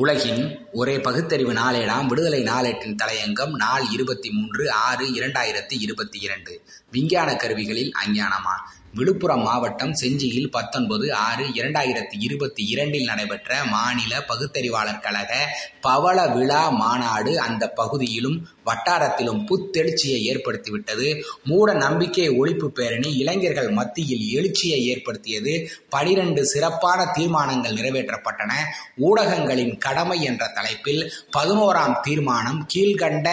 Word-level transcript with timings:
உலகின் 0.00 0.42
ஒரே 0.72 1.00
பகுத்தறிவு 1.00 1.52
நாளேடாம். 1.52 2.06
விடுதலை 2.06 2.42
நாளேட்டின் 2.42 2.96
தலையங்கம் 3.02 3.50
நாள் 3.50 3.82
இருபத்தி 3.92 4.30
மூன்று 4.30 4.72
ஆறு 4.72 5.06
இரண்டாயிரத்தி 5.06 5.74
இருபத்தி 5.78 6.18
இரண்டு. 6.18 6.62
விஞ்ஞான 6.90 7.36
கருவிகளில் 7.36 7.92
அஞ்ஞானமா 8.04 8.54
விழுப்புரம் 8.94 9.42
மாவட்டம் 9.42 9.94
செஞ்சியில் 9.94 10.50
பத்தொன்பது 10.50 11.14
ஆறு 11.14 11.46
இரண்டாயிரத்தி 11.46 12.16
இருபத்தி 12.18 12.66
இரண்டில் 12.66 13.04
நடைபெற்ற 13.04 13.64
மாநில 13.64 14.24
பகுத்தறிவாளர் 14.28 15.00
கழக 15.00 15.46
பவள 15.80 16.26
விழா 16.26 16.68
மாநாடு 16.68 17.40
அந்த 17.40 17.68
பகுதியிலும் 17.68 18.48
வட்டாரத்திலும் 18.66 19.46
புத்தெழுச்சியை 19.46 20.20
ஏற்படுத்திவிட்டது. 20.32 21.22
மூட 21.44 21.72
நம்பிக்கை 21.72 22.30
ஒழிப்பு 22.30 22.66
பேரணி 22.66 23.16
இளைஞர்கள் 23.16 23.70
மத்தியில் 23.70 24.28
எழுச்சியை 24.28 24.86
ஏற்படுத்தியது. 24.86 25.68
பனிரெண்டு 25.88 26.46
சிறப்பான 26.46 27.04
தீர்மானங்கள் 27.04 27.72
நிறைவேற்றப்பட்டன. 27.72 28.52
ஊடகங்களின் 28.96 29.78
கடமை 29.78 30.22
என்ற 30.22 30.46
தலைப்பில் 30.46 31.12
பதினோராம் 31.38 32.00
தீர்மானம் 32.00 32.66
கீழ்கண்ட 32.74 33.30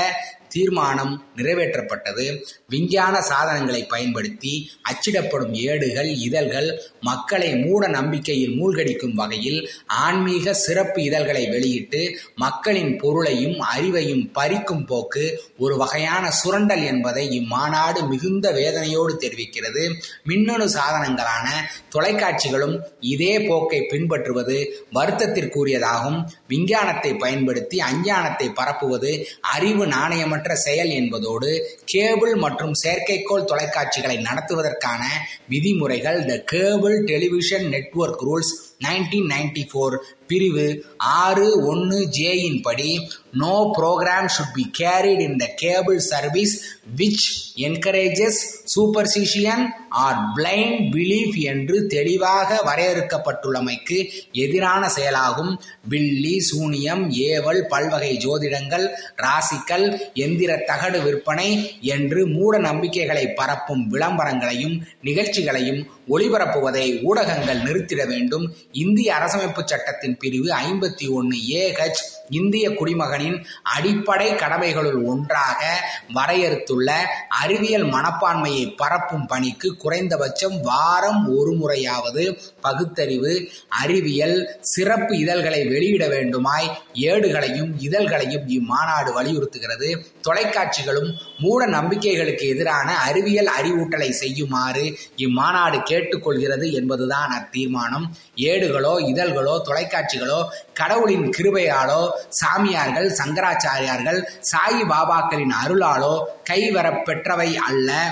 தீர்மானம் 0.48 1.14
நிறைவேற்றப்பட்டது. 1.36 2.44
விஞ்ஞான 2.70 3.22
சாதனங்களை 3.22 3.86
பயன்படுத்தி 3.86 4.72
அச்சிடப்படும் 4.82 5.54
ஏடுகள் 5.54 6.10
இதழ்கள் 6.18 6.82
மக்களை 7.02 7.56
மூட 7.56 7.88
நம்பிக்கையில் 7.88 8.56
மூழ்கடிக்கும் 8.60 9.14
வகையில் 9.14 9.70
ஆன்மீக 9.86 10.54
சிறப்பு 10.54 11.04
இதழ்களை 11.04 11.48
வெளியிட்டு 11.48 12.02
மக்களின் 12.36 12.98
பொருளையும் 12.98 13.58
அறிவையும் 13.78 14.32
பறிக்கும் 14.34 14.86
போக்கு 14.86 15.44
ஒரு 15.58 15.78
வகையான 15.78 16.32
சுரண்டல் 16.32 16.84
என்பதை 16.84 17.26
இம்மாநாடு 17.40 18.08
மிகுந்த 18.08 18.52
வேதனையோடு 18.52 19.14
தெரிவிக்கிறது. 19.20 19.84
மின்னணு 20.24 20.66
சாதனங்களான 20.66 21.48
தொலைக்காட்சிகளும் 21.96 22.80
இதே 23.00 23.42
போக்கை 23.42 23.82
பின்பற்றுவது 23.82 24.86
வருத்தத்திற்குரியதாகும். 24.94 26.20
விஞ்ஞானத்தை 26.48 27.14
பயன்படுத்தி 27.16 27.80
அஞ்ஞானத்தை 27.80 28.50
பரப்புவது 28.50 29.26
அறிவு 29.42 29.88
நாணயமற்ற 29.88 30.47
செயல் 30.56 30.90
என்பதோடு 30.90 31.52
கேபிள் 31.86 32.36
மற்றும் 32.36 32.74
செயற்கைக்கோள் 32.84 33.48
தொலைக்காட்சிகளை 33.48 34.18
நடத்துவதற்கான 34.22 35.02
விதிமுறைகள் 35.48 36.20
the 36.26 36.36
cable 36.44 37.04
television 37.04 37.68
network 37.70 38.24
rules 38.24 38.54
nineteen 38.82 39.30
ninety 39.30 39.64
four 39.72 39.96
பிரிவு 40.28 40.84
ஆறு 40.98 41.66
ஒன்று 41.66 42.08
ஜேயின் 42.20 42.62
படி 42.62 43.10
no 43.32 43.74
program 43.78 44.30
should 44.38 44.56
be 44.56 44.72
carried 44.80 45.20
in 45.20 45.36
the 45.36 45.46
cable 45.56 46.00
service 46.00 46.62
which 46.98 47.26
encourages 47.56 48.40
superstition 48.76 49.66
or 49.90 50.18
blind 50.36 50.94
belief 50.94 51.36
என்று 51.44 51.88
தெளிவாக 51.88 52.60
வரையறுக்கப்பட்டுள்ளமைக்கு 52.66 54.10
எதிரான 54.32 54.90
செயலாகும். 54.90 55.60
பில்லி 55.90 56.40
சூனியம் 56.40 57.10
ஏவல் 57.12 57.62
பல்வகை 57.68 58.18
ஜோதிடங்கள் 58.18 58.86
ராசிக்கல் 59.16 60.00
எந்திர 60.14 60.64
தகடு 60.66 61.04
விற்பனை 61.04 61.50
என்று 61.82 62.28
மூட 62.28 62.58
நம்பிக்கைகளை 62.58 63.34
பரப்பும் 63.34 63.92
விளம்பரங்களையும் 63.92 64.84
நிகழ்ச்சிகளையும் 65.02 65.82
ஒளிபரப்புவதை 66.10 67.04
ஊடகங்கள் 67.04 67.62
நிறுத்திட 67.62 68.08
வேண்டும். 68.08 68.56
இந்திய 68.72 69.14
அரசமைப்பு 69.14 69.64
சட்டத்தின் 69.66 70.18
பிரிவு 70.18 70.50
ஐம்பத்தி 70.56 71.10
ஒன்று 71.10 71.38
ஏஹெச் 71.50 72.02
இந்திய 72.30 72.70
குடிமகனின் 72.70 73.46
அடிப்படை 73.64 74.32
கடமைகளுள் 74.32 75.04
ஒன்றாக 75.04 75.90
வரையறுத்துள்ள 76.14 76.92
அறிவியல் 77.30 77.86
மனப்பான்மையை 77.86 78.76
பரப்பும் 78.76 79.26
பணிக்கு 79.26 79.78
குறைந்தபட்சம் 79.78 80.62
வாரம் 80.62 81.38
ஒரு 81.38 81.52
முறையாவது 81.52 82.40
பகுத்தறிவு 82.62 83.50
அறிவியல் 83.68 84.58
சிறப்பு 84.62 85.18
இதழ்களை 85.18 85.66
வெளியிட 85.66 86.08
வேண்டுமாய் 86.08 86.68
ஏடுகளையும் 86.94 87.72
இதழ்களையும் 87.82 88.46
இம்மாநாடு 88.48 89.12
வலியுறுத்துகிறது. 89.14 89.90
தொலைக்காட்சிகளும் 90.28 91.14
மூட 91.40 91.66
நம்பிக்கைகளுக்கு 91.66 92.48
எதிரான 92.48 92.98
அறிவியல் 92.98 93.50
அறிவூட்டலை 93.60 94.10
செய்யுமாறு 94.10 94.98
இம்மாநாடு 95.16 95.80
கேட்டுக்கொள்கிறது 95.98 96.72
என்பதுதான் 96.72 97.30
அத்தீர்மானம். 97.30 98.06
ஏடுகளோ 98.36 99.00
இதழ்களோ 99.00 99.62
தொலைக்காட்சிகளோ 99.62 100.48
கடவுளின் 100.74 101.30
கிருபையாலோ 101.38 102.10
சாமியார்கள் 102.30 103.16
சங்கராச்சாரியார்கள் 103.24 104.24
சாயி 104.42 104.84
பாபாக்களின் 104.84 105.54
அருளாலோ 105.66 106.24
கைவரப் 106.50 107.04
பெற்றவை 107.06 107.56
அல்ல. 107.56 108.10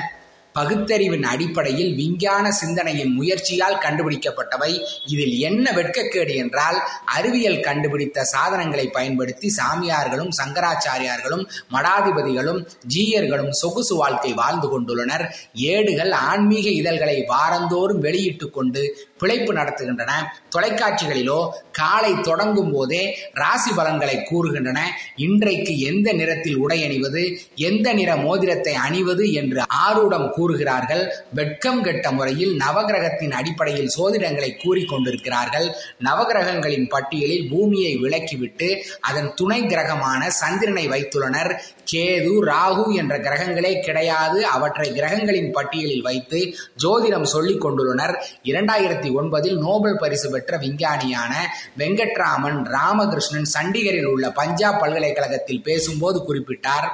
பகுத்தறிவின் 0.55 1.23
அடிப்படையில் 1.23 1.95
விஞ்ஞான 1.95 2.51
சிந்தனையின் 2.51 3.13
முயற்சியால் 3.13 3.77
கண்டுபிடிக்கப்பட்டவை. 3.77 4.83
இதில் 5.05 5.39
என்ன 5.39 5.71
வெட்கக்கேடு 5.71 6.35
என்றால் 6.35 6.77
அறிவியல் 7.05 7.59
கண்டுபிடித்த 7.59 8.23
சாதனங்களை 8.23 8.88
பயன்படுத்தி 8.88 9.53
சாமியார்களும் 9.57 10.29
சங்கராச்சாரியார்களும் 10.43 11.43
மடாதிபதிகளும் 11.71 12.61
ஜீயர்களும் 12.95 13.49
சொகுசு 13.49 13.95
வாழ்க்கை 13.95 14.33
வாழ்ந்து 14.33 14.69
கொண்டுள்ளனர். 14.69 15.25
ஏடுகள் 15.53 16.11
ஆன்மீக 16.11 16.69
இதழ்களை 16.69 17.23
வாரந்தோறும் 17.27 17.99
வெளியிட்டு 17.99 18.49
கொண்டு 18.49 18.83
பிழைப்பு 19.18 19.53
நடத்துகின்றன. 19.53 20.12
தொலைக்காட்சிகளிலோ 20.56 21.50
காலை 21.72 22.22
தொடங்கும் 22.22 22.72
போதே 22.72 23.18
ராசி 23.34 23.72
பலன்களை 23.72 24.28
கூறுகின்றன. 24.31 24.80
இன்றைக்கு 25.16 25.80
எந்த 25.80 26.14
நிறத்தில் 26.14 26.58
உடை 26.58 26.84
அணிவது 26.84 27.40
எந்த 27.56 27.94
நிற 27.94 28.16
மோதிரத்தை 28.16 28.74
அணிவது 28.74 29.31
என்று 29.31 29.64
ஆரூடம் 29.88 30.30
கூறுகிறார்கள். 30.30 31.03
வெட்கம் 31.34 31.81
கெட்ட 31.84 32.12
முறையில் 32.12 32.58
நவகிரகத்தின் 32.58 33.31
அடிப்படையில் 33.31 33.90
சோதிடங்களை 33.98 34.52
கூறிக்கொண்டிருக்கிறார்கள் 34.64 35.68
நவகிரகங்களின் 36.03 36.90
பட்டியலில் 36.90 37.50
பூமியை 37.50 37.97
விலக்கிவிட்டு 37.97 38.82
அதன் 39.02 39.34
துணை 39.34 39.62
கிரகமான 39.66 40.28
சந்திரனை 40.28 40.88
வைத்துள்ளனர். 40.88 41.53
கேது 41.94 42.34
ராகு 42.46 42.96
என்ற 42.96 43.20
கிரகங்களே 43.20 43.80
கிடையாது. 43.80 44.46
அவற்றை 44.46 44.94
கிரகங்களின் 44.94 45.52
பட்டியலில் 45.52 46.02
வைத்து 46.02 46.56
ஜோதிடம் 46.84 47.24
சொல்லிக் 47.24 47.66
கொண்டுள்ளனர். 47.66 48.16
இரண்டாயிரத்தி 48.44 49.03
ஒன்பதில் 49.11 49.57
நோபல் 49.57 49.97
பரிசு 49.97 50.29
பெற்ற 50.29 50.57
விஞ்ஞானியான 50.57 51.33
வெங்கட்ராமன் 51.77 52.59
ராமகிருஷ்ணன் 52.71 53.49
சண்டிகரில் 53.53 54.05
உள்ள 54.05 54.31
பஞ்சாப் 54.31 54.79
பல்கலைக்கழகத்தில் 54.79 55.63
பேசும்போது 55.63 56.19
குறிப்பிட்டார் 56.27 56.88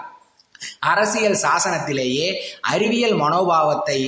அரசியல் 0.79 1.39
சாசனத்திலேயே 1.41 2.27
அறிவியல் 2.61 3.15
மனோபாவத்தை 3.15 3.99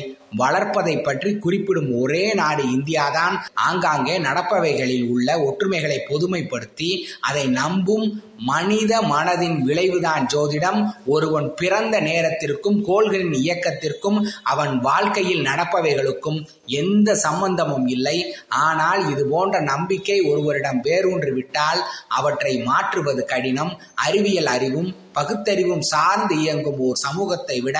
வளர்ப்பதை 0.41 0.95
பற்றி 1.01 1.31
குறிப்பிடும் 1.37 1.89
ஒரே 2.01 2.23
நாடு 2.41 2.63
இந்தியாதான். 2.75 3.35
ஆங்காங்கே 3.67 4.17
நடப்பவைகளில் 4.19 5.07
உள்ள 5.13 5.29
ஒற்றுமைகளை 5.47 5.99
பொதுமைப்படுத்தி 6.11 6.91
அதை 7.21 7.45
நம்பும் 7.61 8.05
மனித 8.49 8.93
மனதின் 9.01 9.57
விளைவுதான் 9.67 10.23
ஜோதிடம். 10.33 10.79
ஒருவன் 11.05 11.47
பிறந்த 11.55 11.95
நேரத்திற்கும் 11.99 12.79
கோள்களின் 12.87 13.35
இயக்கத்திற்கும் 13.41 14.17
அவன் 14.43 14.73
வாழ்க்கையில் 14.79 15.45
நடப்பவைகளுக்கும் 15.49 16.39
எந்த 16.81 17.15
சம்பந்தமும் 17.15 17.87
இல்லை. 17.87 18.17
ஆனால் 18.65 19.01
இது 19.11 19.23
போன்ற 19.27 19.61
நம்பிக்கை 19.71 20.17
ஒருவரிடம் 20.31 20.81
வேரூன்று 20.83 21.31
விட்டால் 21.33 21.81
அவற்றை 22.07 22.53
மாற்றுவது 22.69 23.23
கடினம். 23.25 23.73
அறிவியல் 24.07 24.51
அறிவும் 24.55 24.91
பகுத்தறிவும் 25.17 25.83
சார்ந்து 25.89 26.35
இயங்கும் 26.43 26.79
ஓர் 26.85 26.99
சமூகத்தை 27.05 27.57
விட 27.61 27.77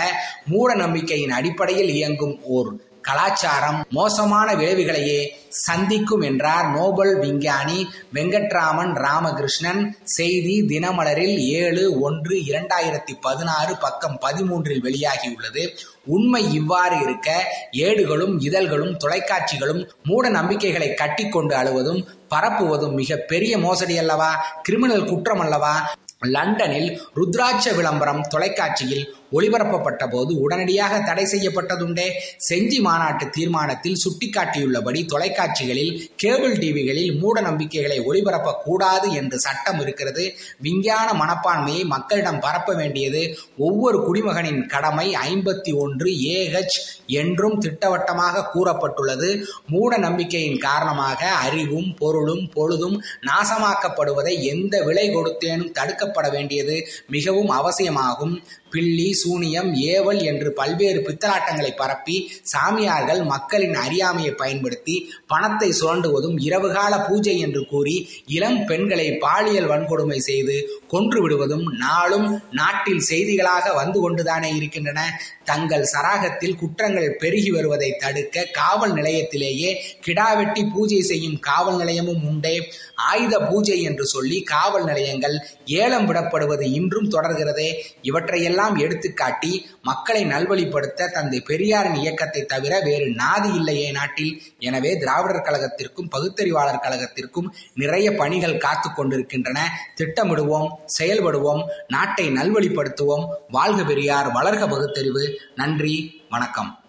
மூட 0.52 0.70
நம்பிக்கையின் 0.82 1.34
அடிப்படையில் 1.38 1.92
இயங்கும் 1.96 2.36
ஓர் 2.44 2.92
கலாச்சாரம் 3.02 3.86
மோசமான 3.90 4.54
விளைவுகளையே 4.54 5.28
சந்திக்கும் 5.50 6.22
என்றார் 6.22 6.70
நோபல் 6.70 7.20
விஞ்ஞானி 7.20 7.90
வெங்கட்ராமன் 8.14 8.94
ராமகிருஷ்ணன். 8.94 9.98
செய்தி 10.04 10.62
தினமலரில் 10.62 11.38
ஏழு 11.38 12.00
ஒன்று 12.00 12.36
இரண்டாயிரத்தி 12.36 13.14
பதினாறு 13.22 13.78
பக்கம் 13.78 14.20
பதிமூன்றில் 14.22 14.84
வெளியாகியுள்ளது. 14.84 15.68
உண்மை 16.06 16.54
இவ்வாறு 16.54 17.02
இருக்க 17.02 17.56
ஏடுகளும் 17.72 18.40
இதழ்களும் 18.40 18.98
தொலைக்காட்சிகளும் 18.98 19.90
மூட 20.04 20.30
நம்பிக்கைகளை 20.30 20.94
கட்டிக்கொண்டு 20.94 21.56
அழுவதும் 21.56 22.08
பரப்புவதும் 22.30 22.94
மிக 22.94 23.16
பெரிய 23.16 23.58
மோசடி 23.58 23.98
அல்லவா? 23.98 24.60
கிரிமினல் 24.62 25.06
குற்றம் 25.06 25.40
அல்லவா? 25.40 25.94
லண்டனில் 26.20 27.02
ருத்ராட்ச 27.16 27.76
விளம்பரம் 27.76 28.22
தொலைக்காட்சியில் 28.22 29.16
ஒளிபரப்பப்பட்ட 29.34 30.04
போது 30.10 30.32
உடனடியாக 30.40 31.00
தடை 31.00 31.26
செய்யப்பட்டதுண்டே. 31.26 32.08
செஞ்சி 32.50 32.80
மாநாட்டு 32.80 33.30
தீர்மானத்தில் 33.30 34.02
சுட்டிக்காட்டியுள்ளபடி 34.04 35.02
தொலைக்காட்சிகளில் 35.06 35.94
கேபிள் 36.16 36.58
டிவிகளில் 36.58 37.20
மூட 37.20 37.42
நம்பிக்கைகளை 37.42 38.00
ஒளிபரப்பக்கூடாது 38.00 39.10
என்று 39.14 39.40
சட்டம் 39.40 39.80
இருக்கிறது. 39.80 40.26
விஞ்ஞான 40.60 41.10
மனப்பான்மையை 41.24 41.84
மக்களிடம் 41.86 42.40
பரப்ப 42.40 42.74
வேண்டியது 42.74 43.22
ஒவ்வொரு 43.58 44.00
குடிமகனின் 44.06 44.62
கடமை 44.66 45.08
ஐம்பத்தி 45.32 45.72
ஒன்று 45.76 46.10
ஏஹெச் 46.36 46.78
என்றும் 47.08 47.58
திட்டவட்டமாக 47.58 48.46
கூறப்பட்டுள்ளது. 48.54 49.30
மூட 49.68 49.98
நம்பிக்கையின் 49.98 50.60
காரணமாக 50.60 51.22
அறிவும் 51.46 51.90
பொருளும் 51.98 52.50
பொழுதும் 52.54 52.98
நாசமாக்கப்படுவதை 53.28 54.34
எந்த 54.42 54.82
விலை 54.84 55.10
கொடுத்தேனும் 55.10 55.74
தடுக்கப்பட 55.80 56.32
வேண்டியது 56.32 56.76
மிகவும் 57.08 57.50
அவசியமாகும். 57.50 58.36
பில்லி 58.74 59.10
சூனியம் 59.14 59.70
ஏவல் 59.74 60.22
என்று 60.24 60.50
பல்வேறு 60.52 61.00
பித்தலாட்டங்களை 61.08 61.72
பரப்பி 61.76 62.18
சாமியார்கள் 62.44 63.22
மக்களின் 63.24 63.76
அறியாமையை 63.76 64.34
பயன்படுத்தி 64.34 64.96
பணத்தை 65.28 65.70
சுரண்டுவதும் 65.80 66.38
இரவுகால 66.48 66.94
பூஜை 67.08 67.40
என்று 67.40 67.66
கூறி 67.66 67.96
இளம் 68.28 68.66
பெண்களை 68.66 69.08
பாலியல் 69.18 69.68
வன்கொடுமை 69.68 70.18
செய்து 70.18 70.56
கொன்று 70.88 71.22
விடுவதும் 71.22 71.66
நாளும் 71.78 72.28
நாட்டில் 72.52 73.04
செய்திகளாக 73.10 73.76
வந்து 73.76 74.00
கொண்டுதானே 74.00 74.50
இருக்கின்றன. 74.56 75.00
தங்கள் 75.44 75.84
சராகத்தில் 75.84 76.56
குற்றங்கள் 76.56 77.16
பெருகி 77.16 77.52
வருவதை 77.52 77.90
தடுக்க 78.00 78.46
காவல் 78.52 78.94
நிலையத்திலேயே 78.94 79.70
கிடாவெட்டி 80.06 80.64
பூஜை 80.74 81.02
செய்யும் 81.02 81.40
காவல் 81.40 81.78
நிலையமும் 81.78 82.24
உண்டே. 82.28 82.56
ஆயுத 82.96 83.36
பூஜை 83.40 83.78
என்று 83.82 84.06
சொல்லி 84.06 84.38
காவல் 84.42 84.84
நிலையங்கள் 84.84 85.36
ஏலம் 85.66 86.08
விடப்படுவது 86.10 86.62
இன்றும் 86.62 87.12
தொடர்கிறதே. 87.12 87.70
இவற்றையெல்லாம் 88.02 88.62
எடுத்துக்காட்டி 88.72 89.66
மக்களை 89.82 90.26
நல்வழிப்படுத்த 90.26 91.12
தந்தை 91.12 91.40
பெரியாரின் 91.40 91.94
இயக்கத்தை 91.94 92.46
தவிர 92.46 92.80
வேறு 92.80 93.06
நாதி 93.06 93.56
இல்லையே 93.56 93.92
நாட்டில். 93.92 94.42
எனவே 94.60 94.98
திராவிடர் 94.98 95.42
கழகத்திற்கும் 95.42 96.10
பகுத்தறிவாளர் 96.12 96.84
கழகத்திற்கும் 96.84 97.50
நிறைய 97.74 98.16
பணிகள் 98.16 98.58
காத்து 98.58 98.94
கொண்டிருக்கின்றன. 98.94 99.70
திட்டமிடுவோம் 99.96 100.70
செயல்படுவோம் 101.02 101.64
நாட்டை 101.88 102.30
நல்வழிப்படுத்துவோம். 102.30 103.26
வாழ்க 103.50 103.84
பெரியார் 103.84 104.28
வளர்க 104.28 104.70
பகுத்தறிவு. 104.70 105.40
நன்றி 105.56 106.22
வணக்கம். 106.30 106.83